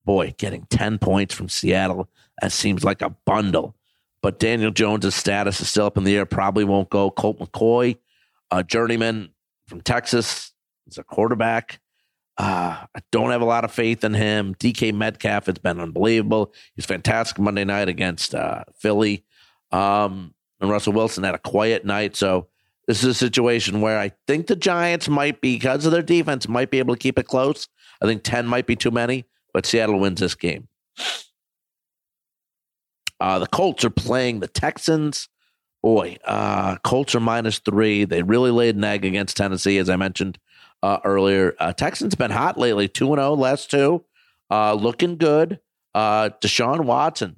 boy, 0.06 0.34
getting 0.38 0.64
ten 0.70 0.98
points 0.98 1.34
from 1.34 1.50
Seattle 1.50 2.08
that 2.40 2.52
seems 2.52 2.82
like 2.82 3.02
a 3.02 3.10
bundle. 3.26 3.76
But 4.22 4.38
Daniel 4.38 4.70
Jones' 4.70 5.14
status 5.14 5.60
is 5.60 5.68
still 5.68 5.84
up 5.84 5.98
in 5.98 6.04
the 6.04 6.16
air. 6.16 6.24
Probably 6.24 6.64
won't 6.64 6.88
go. 6.88 7.10
Colt 7.10 7.38
McCoy, 7.40 7.98
a 8.50 8.64
journeyman 8.64 9.30
from 9.66 9.80
Texas, 9.80 10.52
He's 10.88 10.98
a 10.98 11.04
quarterback. 11.04 11.80
Uh, 12.38 12.86
I 12.94 13.00
don't 13.12 13.30
have 13.30 13.42
a 13.42 13.46
lot 13.46 13.64
of 13.64 13.72
faith 13.72 14.04
in 14.04 14.14
him. 14.14 14.54
DK 14.54 14.94
Metcalf 14.94 15.46
has 15.46 15.58
been 15.58 15.78
unbelievable. 15.80 16.54
He's 16.74 16.86
fantastic 16.86 17.38
Monday 17.38 17.64
night 17.64 17.88
against 17.88 18.34
uh, 18.34 18.64
Philly. 18.78 19.24
Um, 19.70 20.34
and 20.60 20.70
Russell 20.70 20.94
Wilson 20.94 21.24
had 21.24 21.34
a 21.34 21.38
quiet 21.38 21.84
night. 21.84 22.16
So 22.16 22.48
this 22.86 23.02
is 23.02 23.10
a 23.10 23.14
situation 23.14 23.80
where 23.82 23.98
I 23.98 24.12
think 24.26 24.46
the 24.46 24.56
Giants 24.56 25.08
might 25.08 25.40
be, 25.42 25.56
because 25.56 25.84
of 25.84 25.92
their 25.92 26.02
defense, 26.02 26.48
might 26.48 26.70
be 26.70 26.78
able 26.78 26.94
to 26.94 26.98
keep 26.98 27.18
it 27.18 27.26
close. 27.26 27.68
I 28.00 28.06
think 28.06 28.22
10 28.22 28.46
might 28.46 28.66
be 28.66 28.76
too 28.76 28.90
many, 28.90 29.26
but 29.52 29.66
Seattle 29.66 30.00
wins 30.00 30.20
this 30.20 30.34
game. 30.34 30.68
Uh, 33.20 33.40
the 33.40 33.48
Colts 33.48 33.84
are 33.84 33.90
playing 33.90 34.40
the 34.40 34.48
Texans. 34.48 35.28
Boy, 35.82 36.16
uh, 36.24 36.76
Colts 36.78 37.14
are 37.14 37.20
minus 37.20 37.60
three. 37.60 38.04
They 38.04 38.22
really 38.22 38.50
laid 38.50 38.76
an 38.76 38.84
egg 38.84 39.04
against 39.04 39.36
Tennessee, 39.36 39.78
as 39.78 39.88
I 39.88 39.96
mentioned 39.96 40.38
uh, 40.82 40.98
earlier. 41.04 41.54
Uh, 41.58 41.72
Texans 41.72 42.14
been 42.14 42.30
hot 42.32 42.58
lately, 42.58 42.88
two 42.88 43.12
and 43.12 43.20
zero 43.20 43.34
last 43.34 43.70
two, 43.70 44.04
uh, 44.50 44.74
looking 44.74 45.16
good. 45.16 45.60
Uh, 45.94 46.30
Deshaun 46.40 46.84
Watson, 46.84 47.36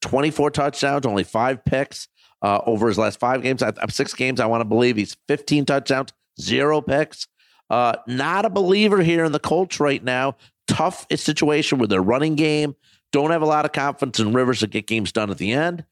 twenty 0.00 0.30
four 0.30 0.50
touchdowns, 0.50 1.06
only 1.06 1.24
five 1.24 1.64
picks 1.64 2.08
uh, 2.42 2.60
over 2.66 2.88
his 2.88 2.98
last 2.98 3.18
five 3.18 3.42
games. 3.42 3.62
I, 3.62 3.72
six 3.88 4.12
games, 4.14 4.38
I 4.38 4.46
want 4.46 4.60
to 4.60 4.66
believe 4.66 4.96
he's 4.96 5.16
fifteen 5.26 5.64
touchdowns, 5.64 6.12
zero 6.40 6.80
picks. 6.80 7.26
Uh, 7.70 7.94
not 8.06 8.44
a 8.44 8.50
believer 8.50 9.02
here 9.02 9.24
in 9.24 9.32
the 9.32 9.40
Colts 9.40 9.80
right 9.80 10.02
now. 10.02 10.36
Tough 10.66 11.06
situation 11.14 11.78
with 11.78 11.90
their 11.90 12.02
running 12.02 12.34
game. 12.34 12.76
Don't 13.12 13.30
have 13.30 13.42
a 13.42 13.46
lot 13.46 13.64
of 13.64 13.72
confidence 13.72 14.20
in 14.20 14.34
Rivers 14.34 14.60
to 14.60 14.66
get 14.66 14.86
games 14.86 15.12
done 15.12 15.30
at 15.30 15.38
the 15.38 15.52
end. 15.52 15.84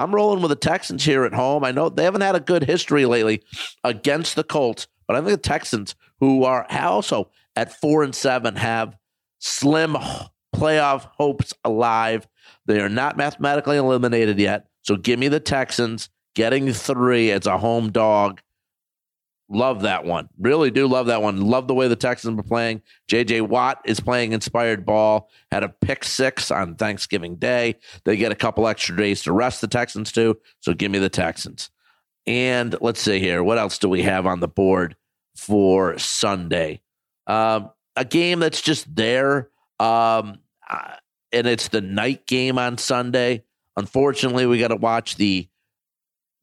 I'm 0.00 0.14
rolling 0.14 0.40
with 0.40 0.48
the 0.48 0.56
Texans 0.56 1.04
here 1.04 1.24
at 1.24 1.34
home. 1.34 1.62
I 1.62 1.72
know 1.72 1.90
they 1.90 2.04
haven't 2.04 2.22
had 2.22 2.34
a 2.34 2.40
good 2.40 2.64
history 2.64 3.04
lately 3.04 3.42
against 3.84 4.34
the 4.34 4.44
Colts, 4.44 4.88
but 5.06 5.14
I 5.14 5.20
think 5.20 5.30
the 5.30 5.36
Texans, 5.36 5.94
who 6.20 6.44
are 6.44 6.66
also 6.70 7.30
at 7.54 7.78
four 7.80 8.02
and 8.02 8.14
seven, 8.14 8.56
have 8.56 8.96
slim 9.40 9.96
playoff 10.54 11.10
hopes 11.18 11.52
alive. 11.64 12.26
They 12.66 12.80
are 12.80 12.88
not 12.88 13.16
mathematically 13.16 13.76
eliminated 13.76 14.38
yet. 14.38 14.68
So 14.82 14.96
give 14.96 15.18
me 15.18 15.28
the 15.28 15.40
Texans 15.40 16.08
getting 16.34 16.72
three 16.72 17.30
as 17.30 17.46
a 17.46 17.58
home 17.58 17.92
dog 17.92 18.40
Love 19.52 19.82
that 19.82 20.04
one. 20.04 20.28
Really 20.38 20.70
do 20.70 20.86
love 20.86 21.06
that 21.06 21.22
one. 21.22 21.40
Love 21.40 21.66
the 21.66 21.74
way 21.74 21.88
the 21.88 21.96
Texans 21.96 22.38
are 22.38 22.42
playing. 22.44 22.82
JJ 23.10 23.48
Watt 23.48 23.80
is 23.84 23.98
playing 23.98 24.32
inspired 24.32 24.86
ball. 24.86 25.28
Had 25.50 25.64
a 25.64 25.68
pick 25.68 26.04
six 26.04 26.52
on 26.52 26.76
Thanksgiving 26.76 27.34
Day. 27.34 27.74
They 28.04 28.16
get 28.16 28.30
a 28.30 28.36
couple 28.36 28.68
extra 28.68 28.96
days 28.96 29.22
to 29.22 29.32
rest 29.32 29.60
the 29.60 29.66
Texans 29.66 30.12
too. 30.12 30.38
So 30.60 30.72
give 30.72 30.92
me 30.92 31.00
the 31.00 31.08
Texans. 31.08 31.70
And 32.28 32.76
let's 32.80 33.00
see 33.00 33.18
here. 33.18 33.42
What 33.42 33.58
else 33.58 33.78
do 33.78 33.88
we 33.88 34.02
have 34.02 34.24
on 34.24 34.38
the 34.38 34.46
board 34.46 34.94
for 35.36 35.98
Sunday? 35.98 36.80
Um, 37.26 37.70
a 37.96 38.04
game 38.04 38.38
that's 38.38 38.60
just 38.60 38.94
there. 38.94 39.50
Um, 39.80 40.38
uh, 40.68 40.94
and 41.32 41.48
it's 41.48 41.68
the 41.68 41.80
night 41.80 42.24
game 42.28 42.56
on 42.56 42.78
Sunday. 42.78 43.42
Unfortunately, 43.76 44.46
we 44.46 44.60
got 44.60 44.68
to 44.68 44.76
watch 44.76 45.16
the 45.16 45.48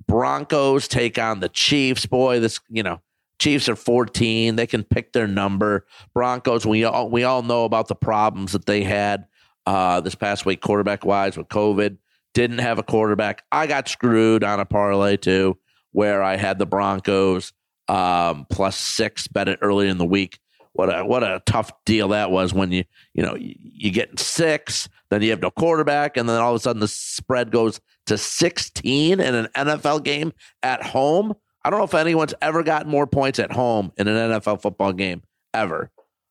Broncos 0.07 0.87
take 0.87 1.17
on 1.19 1.39
the 1.39 1.49
Chiefs. 1.49 2.05
Boy, 2.05 2.39
this, 2.39 2.59
you 2.69 2.83
know, 2.83 3.01
Chiefs 3.39 3.69
are 3.69 3.75
14. 3.75 4.55
They 4.55 4.67
can 4.67 4.83
pick 4.83 5.13
their 5.13 5.27
number. 5.27 5.85
Broncos, 6.13 6.65
we 6.65 6.83
all 6.83 7.09
we 7.09 7.23
all 7.23 7.43
know 7.43 7.65
about 7.65 7.87
the 7.87 7.95
problems 7.95 8.53
that 8.53 8.65
they 8.65 8.83
had 8.83 9.27
uh, 9.65 10.01
this 10.01 10.15
past 10.15 10.45
week, 10.45 10.61
quarterback 10.61 11.05
wise, 11.05 11.37
with 11.37 11.47
COVID. 11.49 11.97
Didn't 12.33 12.59
have 12.59 12.79
a 12.79 12.83
quarterback. 12.83 13.43
I 13.51 13.67
got 13.67 13.87
screwed 13.87 14.43
on 14.43 14.59
a 14.59 14.65
parlay 14.65 15.17
too, 15.17 15.57
where 15.91 16.23
I 16.23 16.35
had 16.37 16.59
the 16.59 16.65
Broncos 16.65 17.53
um, 17.87 18.45
plus 18.49 18.77
six 18.77 19.27
bet 19.27 19.47
it 19.47 19.59
early 19.61 19.87
in 19.87 19.97
the 19.97 20.05
week. 20.05 20.39
What 20.77 20.95
a 20.95 21.03
what 21.03 21.23
a 21.23 21.41
tough 21.47 21.71
deal 21.85 22.09
that 22.09 22.29
was 22.29 22.53
when 22.53 22.71
you 22.71 22.83
you 23.15 23.23
know 23.23 23.35
you, 23.35 23.89
get 23.89 24.19
six, 24.19 24.87
then 25.09 25.23
you 25.23 25.31
have 25.31 25.41
no 25.41 25.49
quarterback, 25.49 26.17
and 26.17 26.29
then 26.29 26.39
all 26.39 26.51
of 26.53 26.57
a 26.57 26.59
sudden 26.59 26.79
the 26.79 26.87
spread 26.87 27.49
goes 27.49 27.81
to 28.05 28.15
16 28.15 29.19
in 29.19 29.35
an 29.35 29.47
NFL 29.55 30.03
game 30.03 30.33
at 30.61 30.83
home. 30.83 31.33
I 31.65 31.71
don't 31.71 31.79
know 31.79 31.85
if 31.85 31.95
anyone's 31.95 32.35
ever 32.43 32.61
gotten 32.61 32.91
more 32.91 33.07
points 33.07 33.39
at 33.39 33.51
home 33.51 33.91
in 33.97 34.07
an 34.07 34.31
NFL 34.31 34.61
football 34.61 34.93
game 34.93 35.23
ever. 35.51 35.89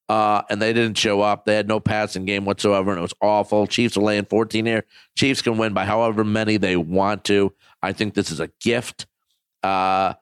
Uh, 0.08 0.42
and 0.48 0.62
they 0.62 0.72
didn't 0.72 0.96
show 0.96 1.22
up. 1.22 1.44
They 1.44 1.56
had 1.56 1.66
no 1.66 1.80
passing 1.80 2.24
game 2.24 2.44
whatsoever, 2.44 2.92
and 2.92 3.00
it 3.00 3.02
was 3.02 3.14
awful. 3.20 3.66
Chiefs 3.66 3.96
are 3.96 4.02
laying 4.02 4.26
14 4.26 4.64
here. 4.64 4.84
Chiefs 5.16 5.42
can 5.42 5.58
win 5.58 5.74
by 5.74 5.84
however 5.84 6.22
many 6.22 6.56
they 6.56 6.76
want 6.76 7.24
to. 7.24 7.52
I 7.82 7.92
think 7.92 8.14
this 8.14 8.30
is 8.30 8.38
a 8.38 8.50
gift. 8.60 9.08
Uh, 9.64 10.14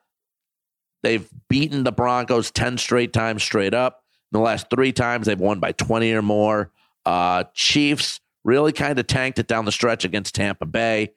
they've 1.03 1.29
beaten 1.51 1.85
the 1.85 1.93
Broncos 1.93 2.51
10 2.51 2.79
straight 2.79 3.13
times 3.13 3.43
straight 3.43 3.75
up. 3.75 4.04
In 4.35 4.41
the 4.41 4.45
last 4.45 4.69
three 4.69 4.93
times, 4.93 5.29
they've 5.29 5.39
won 5.39 5.61
by 5.61 5.71
20 5.71 6.13
or 6.13 6.21
more. 6.21 6.73
Uh, 7.07 7.45
Chiefs 7.55 8.21
really 8.43 8.73
kind 8.73 8.99
of 8.99 9.07
tanked 9.07 9.39
it 9.39 9.47
down 9.47 9.65
the 9.65 9.71
stretch 9.71 10.05
against 10.05 10.35
Tampa 10.35 10.67
Bay 10.67 11.13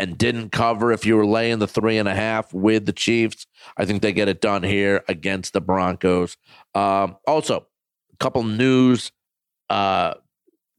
and 0.00 0.18
didn't 0.18 0.50
cover 0.50 0.90
if 0.90 1.06
you 1.06 1.16
were 1.16 1.26
laying 1.26 1.60
the 1.60 1.68
three 1.68 1.96
and 1.96 2.08
a 2.08 2.14
half 2.14 2.52
with 2.52 2.84
the 2.84 2.92
Chiefs. 2.92 3.46
I 3.76 3.84
think 3.84 4.02
they 4.02 4.12
get 4.12 4.26
it 4.26 4.40
done 4.40 4.64
here 4.64 5.04
against 5.06 5.52
the 5.52 5.60
Broncos. 5.60 6.36
Um, 6.74 7.16
also, 7.24 7.68
a 8.12 8.16
couple 8.18 8.42
news, 8.42 9.12
uh, 9.70 10.14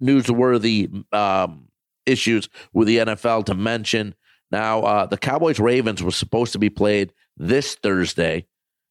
newsworthy 0.04 1.06
um, 1.14 1.70
issues 2.06 2.50
with 2.74 2.90
the 2.90 2.98
NFL 2.98 3.46
to 3.46 3.54
mention. 3.56 4.14
Now, 4.52 4.82
uh, 4.82 5.06
the 5.06 5.18
Cowboys 5.18 5.58
Ravens 5.58 6.04
was 6.04 6.18
supposed 6.18 6.52
to 6.52 6.60
be 6.60 6.70
played 6.70 7.14
this 7.38 7.76
Thursday. 7.76 8.46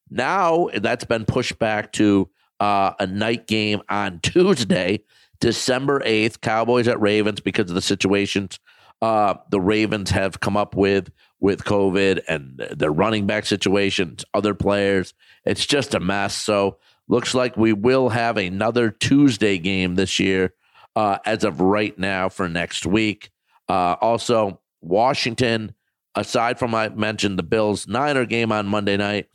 Now 0.09 0.69
that's 0.75 1.05
been 1.05 1.27
pushed 1.27 1.59
back 1.59 1.93
to 1.95 2.31
uh, 2.61 2.93
a 2.99 3.07
night 3.07 3.47
game 3.47 3.83
on 3.89 4.21
Tuesday, 4.23 5.01
December 5.41 6.01
8th, 6.01 6.41
Cowboys 6.41 6.89
at 6.89 7.01
Ravens 7.01 7.41
because 7.41 7.71
of 7.71 7.75
the 7.75 7.83
situations 7.83 8.59
uh, 9.03 9.35
the 9.51 9.61
Ravens 9.61 10.11
have 10.11 10.41
come 10.41 10.57
up 10.57 10.75
with 10.75 11.11
with 11.39 11.65
COVID 11.65 12.23
and 12.29 12.59
their 12.75 12.91
running 12.91 13.27
back 13.27 13.45
situations, 13.45 14.25
other 14.33 14.55
players. 14.55 15.13
It's 15.45 15.67
just 15.67 15.95
a 15.95 16.01
mess. 16.01 16.35
So 16.35 16.79
looks 17.09 17.35
like 17.35 17.57
we 17.57 17.75
will 17.75 18.09
have 18.09 18.39
another 18.39 18.91
Tuesday 18.91 19.59
game 19.59 19.97
this 19.97 20.19
year 20.19 20.55
uh, 20.97 21.19
as 21.27 21.45
of 21.45 21.61
right 21.61 21.97
now 21.99 22.31
for 22.31 22.49
next 22.49 22.87
week. 22.87 23.31
Uh, 23.69 23.97
also, 24.01 24.61
Washington, 24.81 25.75
aside 26.15 26.59
from 26.59 26.75
I 26.75 26.89
mentioned 26.89 27.39
the 27.39 27.43
Bills 27.43 27.87
Niner 27.87 28.25
game 28.25 28.51
on 28.51 28.67
Monday 28.67 28.97
night, 28.97 29.27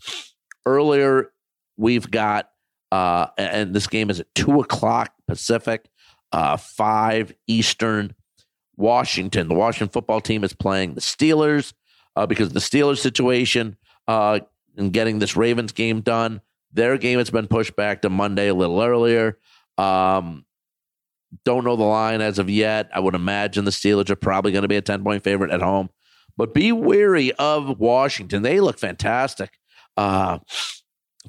earlier 0.66 1.32
we've 1.78 2.10
got, 2.10 2.50
uh, 2.91 3.27
and 3.38 3.74
this 3.74 3.88
game 3.88 4.10
is 4.10 4.19
at 4.19 4.33
2 4.36 4.60
o'clock 4.60 5.13
Pacific, 5.27 5.89
uh, 6.31 6.57
5 6.57 7.33
Eastern. 7.48 8.15
Washington. 8.81 9.48
The 9.48 9.55
Washington 9.55 9.91
football 9.91 10.19
team 10.19 10.43
is 10.43 10.53
playing 10.53 10.95
the 10.95 11.01
Steelers 11.01 11.74
uh, 12.15 12.25
because 12.25 12.48
of 12.48 12.53
the 12.53 12.60
Steelers 12.60 12.98
situation 12.98 13.77
uh, 14.07 14.39
and 14.75 14.91
getting 14.91 15.19
this 15.19 15.38
Ravens 15.38 15.71
game 15.71 16.01
done. 16.01 16.41
Their 16.74 16.98
game 16.98 17.19
has 17.19 17.29
been 17.29 17.48
pushed 17.48 17.75
back 17.75 18.01
to 18.01 18.10
Monday 18.10 18.48
a 18.48 18.53
little 18.53 18.81
earlier. 18.81 19.38
Um, 19.77 20.45
don't 21.45 21.63
know 21.63 21.75
the 21.75 21.83
line 21.83 22.21
as 22.21 22.39
of 22.39 22.50
yet. 22.50 22.89
I 22.93 23.00
would 23.00 23.15
imagine 23.15 23.65
the 23.65 23.71
Steelers 23.71 24.10
are 24.10 24.15
probably 24.15 24.51
going 24.51 24.63
to 24.63 24.67
be 24.67 24.77
a 24.77 24.81
10 24.81 25.03
point 25.03 25.24
favorite 25.24 25.51
at 25.51 25.62
home. 25.62 25.89
But 26.38 26.53
be 26.53 26.71
wary 26.71 27.33
of 27.33 27.79
Washington. 27.79 28.41
They 28.41 28.60
look 28.60 28.79
fantastic. 28.79 29.57
Uh, 29.98 30.39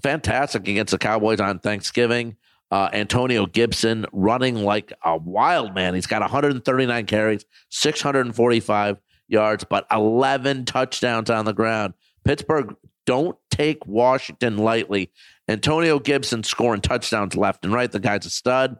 fantastic 0.03 0.67
against 0.69 0.93
the 0.93 0.99
Cowboys 0.99 1.41
on 1.41 1.59
Thanksgiving. 1.59 2.37
Uh, 2.71 2.89
Antonio 2.93 3.45
Gibson 3.45 4.07
running 4.13 4.65
like 4.65 4.93
a 5.05 5.17
wild 5.17 5.75
man. 5.75 5.95
He's 5.95 6.07
got 6.07 6.23
139 6.23 7.07
carries, 7.07 7.45
645 7.71 8.97
yards, 9.29 9.65
but 9.65 9.87
11 9.91 10.65
touchdowns 10.65 11.29
on 11.29 11.45
the 11.45 11.53
ground. 11.53 11.93
Pittsburgh 12.25 12.75
don't 13.05 13.37
take 13.51 13.87
Washington 13.87 14.57
lightly. 14.59 15.11
Antonio 15.49 15.99
Gibson 15.99 16.43
scoring 16.45 16.81
touchdowns 16.81 17.37
left 17.37 17.65
and 17.65 17.75
right. 17.75 17.91
The 17.91 18.01
guy's 18.01 18.25
a 18.27 18.31
stud. 18.31 18.79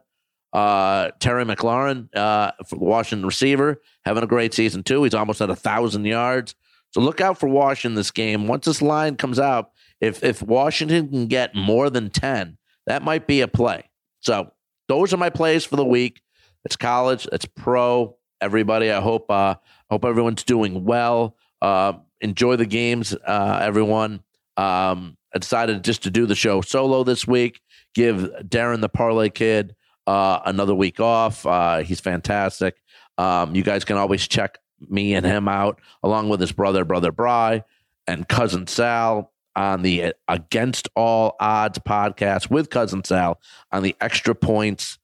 Uh, 0.53 1.09
Terry 1.19 1.45
McLaurin, 1.45 2.15
uh, 2.15 2.51
Washington 2.71 3.25
receiver, 3.25 3.81
having 4.05 4.23
a 4.23 4.27
great 4.27 4.53
season 4.53 4.83
too. 4.83 5.03
He's 5.03 5.15
almost 5.15 5.41
at 5.41 5.49
a 5.49 5.55
thousand 5.55 6.05
yards. 6.05 6.55
So 6.91 7.01
look 7.01 7.21
out 7.21 7.39
for 7.39 7.49
Washington 7.49 7.95
this 7.95 8.11
game. 8.11 8.47
Once 8.47 8.65
this 8.65 8.81
line 8.81 9.17
comes 9.17 9.39
out, 9.39 9.71
if 10.03 10.21
if 10.21 10.41
Washington 10.41 11.07
can 11.07 11.27
get 11.27 11.55
more 11.55 11.89
than 11.89 12.09
10, 12.09 12.57
that 12.87 13.03
might 13.03 13.25
be 13.25 13.39
a 13.39 13.47
play. 13.47 13.89
So 14.19 14.51
those 14.89 15.13
are 15.13 15.17
my 15.17 15.29
plays 15.29 15.63
for 15.63 15.77
the 15.77 15.85
week. 15.85 16.21
It's 16.65 16.75
college, 16.75 17.27
it's 17.31 17.45
pro. 17.45 18.17
Everybody, 18.41 18.91
I 18.91 18.99
hope 18.99 19.31
uh, 19.31 19.55
hope 19.89 20.03
everyone's 20.03 20.43
doing 20.43 20.83
well. 20.83 21.37
Uh, 21.61 21.93
enjoy 22.19 22.57
the 22.57 22.65
games, 22.65 23.15
uh, 23.25 23.59
everyone. 23.61 24.21
Um, 24.57 25.17
I 25.33 25.39
decided 25.39 25.83
just 25.83 26.03
to 26.03 26.11
do 26.11 26.25
the 26.25 26.35
show 26.35 26.59
solo 26.59 27.05
this 27.05 27.25
week. 27.25 27.61
Give 27.95 28.29
Darren 28.43 28.81
the 28.81 28.89
Parlay 28.89 29.29
Kid 29.29 29.73
uh, 30.05 30.39
another 30.45 30.75
week 30.75 30.99
off. 30.99 31.45
Uh, 31.45 31.79
he's 31.79 32.01
fantastic. 32.01 32.75
Um, 33.17 33.55
you 33.55 33.63
guys 33.63 33.85
can 33.85 33.95
always 33.95 34.27
check 34.27 34.57
me 34.81 35.13
and 35.13 35.25
him 35.25 35.47
out, 35.47 35.79
along 36.01 36.27
with 36.27 36.41
his 36.41 36.51
brother, 36.51 36.83
brother 36.83 37.13
Bry, 37.13 37.63
and 38.05 38.27
cousin 38.27 38.67
Sal 38.67 39.32
on 39.55 39.81
the 39.81 40.13
Against 40.27 40.89
All 40.95 41.35
Odds 41.39 41.79
podcast 41.79 42.49
with 42.49 42.69
Cousin 42.69 43.03
Sal 43.03 43.39
on 43.71 43.83
the 43.83 43.95
Extra 44.01 44.35
Points 44.35 44.99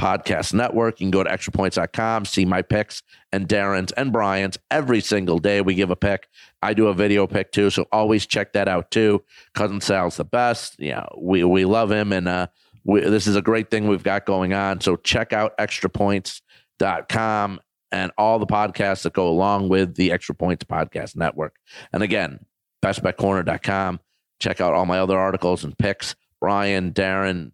Podcast 0.00 0.54
Network. 0.54 0.98
You 0.98 1.04
can 1.04 1.10
go 1.10 1.22
to 1.22 1.30
extrapoints.com, 1.30 2.24
see 2.24 2.46
my 2.46 2.62
picks 2.62 3.02
and 3.32 3.46
Darren's 3.46 3.92
and 3.92 4.10
Brian's 4.12 4.58
every 4.70 5.00
single 5.00 5.38
day. 5.38 5.60
We 5.60 5.74
give 5.74 5.90
a 5.90 5.96
pick. 5.96 6.28
I 6.62 6.72
do 6.72 6.88
a 6.88 6.94
video 6.94 7.26
pick 7.26 7.52
too, 7.52 7.68
so 7.68 7.86
always 7.92 8.26
check 8.26 8.54
that 8.54 8.66
out 8.66 8.90
too. 8.90 9.22
Cousin 9.54 9.82
Sal's 9.82 10.16
the 10.16 10.24
best. 10.24 10.76
Yeah, 10.78 11.04
we 11.18 11.44
we 11.44 11.66
love 11.66 11.92
him, 11.92 12.12
and 12.12 12.28
uh, 12.28 12.46
we, 12.84 13.00
this 13.00 13.26
is 13.26 13.36
a 13.36 13.42
great 13.42 13.70
thing 13.70 13.88
we've 13.88 14.02
got 14.02 14.24
going 14.24 14.54
on. 14.54 14.80
So 14.80 14.96
check 14.96 15.34
out 15.34 15.56
extrapoints.com 15.58 17.60
and 17.92 18.12
all 18.16 18.38
the 18.38 18.46
podcasts 18.46 19.02
that 19.02 19.12
go 19.12 19.28
along 19.28 19.68
with 19.68 19.96
the 19.96 20.12
Extra 20.12 20.34
Points 20.34 20.64
Podcast 20.64 21.14
Network. 21.16 21.56
And 21.92 22.02
again, 22.02 22.46
bestbetcorner.com. 22.82 24.00
Check 24.40 24.60
out 24.60 24.74
all 24.74 24.86
my 24.86 24.98
other 24.98 25.18
articles 25.18 25.64
and 25.64 25.76
picks. 25.76 26.14
Brian, 26.40 26.92
Darren, 26.92 27.52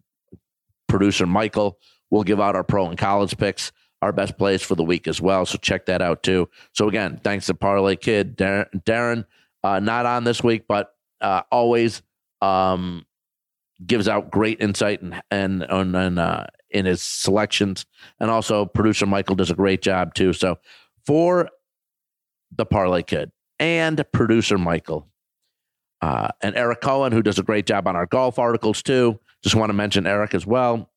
producer 0.87 1.25
Michael 1.25 1.77
We'll 2.09 2.23
give 2.23 2.39
out 2.39 2.55
our 2.55 2.63
pro 2.63 2.87
and 2.87 2.97
college 2.97 3.37
picks, 3.37 3.71
our 4.01 4.11
best 4.11 4.37
plays 4.37 4.61
for 4.61 4.75
the 4.75 4.83
week 4.83 5.07
as 5.07 5.21
well. 5.21 5.45
So 5.45 5.57
check 5.57 5.85
that 5.87 6.01
out 6.01 6.23
too. 6.23 6.49
So 6.73 6.87
again, 6.87 7.19
thanks 7.23 7.47
to 7.47 7.53
Parlay 7.53 7.95
Kid, 7.95 8.37
Darren, 8.37 8.67
Darren 8.83 9.25
uh, 9.63 9.79
not 9.79 10.05
on 10.05 10.23
this 10.23 10.43
week, 10.43 10.65
but 10.67 10.93
uh, 11.19 11.41
always 11.51 12.01
um, 12.41 13.05
gives 13.85 14.07
out 14.07 14.31
great 14.31 14.61
insight 14.61 15.01
and 15.01 15.21
and 15.31 15.95
and 15.95 16.19
uh, 16.19 16.45
in 16.69 16.85
his 16.85 17.01
selections, 17.01 17.85
and 18.19 18.29
also 18.29 18.65
producer 18.65 19.05
Michael 19.05 19.35
does 19.35 19.51
a 19.51 19.55
great 19.55 19.81
job 19.81 20.13
too. 20.13 20.31
So 20.31 20.59
for 21.05 21.49
the 22.55 22.65
Parlay 22.65 23.03
Kid 23.03 23.31
and 23.59 24.03
producer 24.13 24.57
Michael. 24.57 25.07
Uh, 26.01 26.29
and 26.41 26.55
Eric 26.55 26.81
Cohen, 26.81 27.11
who 27.11 27.23
does 27.23 27.39
a 27.39 27.43
great 27.43 27.65
job 27.65 27.87
on 27.87 27.95
our 27.95 28.05
golf 28.05 28.37
articles 28.37 28.83
too. 28.83 29.19
Just 29.43 29.55
want 29.55 29.69
to 29.69 29.73
mention 29.73 30.05
Eric 30.05 30.33
as 30.33 30.45
well 30.45 30.89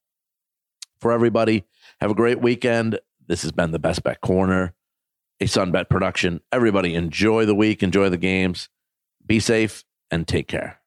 for 1.00 1.12
everybody. 1.12 1.64
Have 2.00 2.10
a 2.10 2.14
great 2.14 2.40
weekend. 2.40 2.98
This 3.26 3.42
has 3.42 3.52
been 3.52 3.70
the 3.70 3.78
Best 3.78 4.02
Bet 4.02 4.20
Corner, 4.20 4.74
a 5.40 5.44
Sunbet 5.44 5.88
production. 5.88 6.40
Everybody 6.52 6.94
enjoy 6.94 7.46
the 7.46 7.54
week, 7.54 7.82
enjoy 7.82 8.08
the 8.08 8.16
games. 8.16 8.68
Be 9.24 9.40
safe 9.40 9.84
and 10.10 10.26
take 10.26 10.48
care. 10.48 10.79